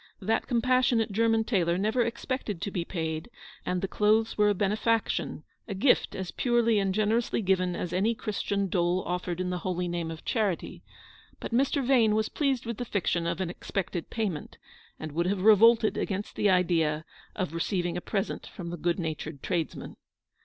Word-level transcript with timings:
That 0.19 0.47
compas 0.47 0.85
sionate 0.87 1.11
German 1.11 1.43
tailor 1.43 1.77
never 1.77 2.01
expected 2.01 2.59
to 2.59 2.71
be 2.71 2.83
paid; 2.83 3.29
and 3.67 3.83
the 3.83 3.87
clothes 3.87 4.35
were 4.35 4.49
a 4.49 4.55
benefaction, 4.55 5.43
a 5.67 5.75
gift 5.75 6.15
as 6.15 6.29
THE 6.31 6.33
ENTRESOL 6.33 6.33
IX 6.33 6.37
THE 6.37 6.49
RUE 6.49 6.55
DE 6.55 6.57
I/ARCHEVEQUE. 6.57 6.65
29 6.65 6.65
purely 6.65 6.79
and 6.79 6.95
generously 6.95 7.41
given 7.43 7.75
as 7.75 7.93
any 7.93 8.15
Christian 8.15 8.67
dole 8.67 9.03
offered 9.05 9.39
in 9.39 9.51
the 9.51 9.59
holy 9.59 9.87
name 9.87 10.09
of 10.09 10.25
charity; 10.25 10.81
bat 11.39 11.51
Mr. 11.51 11.85
Vane 11.85 12.15
was 12.15 12.29
pleased 12.29 12.65
with 12.65 12.77
the 12.77 12.85
fiction 12.85 13.27
of 13.27 13.39
an 13.41 13.51
expected 13.51 14.09
payment, 14.09 14.57
and 14.99 15.11
would 15.11 15.27
have 15.27 15.43
revolted 15.43 15.95
against 15.97 16.35
the 16.35 16.49
idea 16.49 17.05
of 17.35 17.53
receiving 17.53 17.95
a 17.95 18.01
present 18.01 18.47
from 18.47 18.71
the 18.71 18.77
good 18.77 18.97
natured 18.97 19.43
tradesman. 19.43 19.97